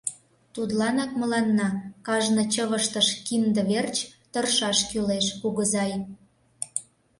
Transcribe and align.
Тудланак 0.53 1.11
мыланна 1.21 1.69
кажне 2.07 2.43
чывыштыш 2.53 3.07
кинде 3.25 3.61
верч 3.69 3.97
тыршаш 4.31 4.79
кӱлеш, 4.89 5.25
кугызай! 5.41 5.91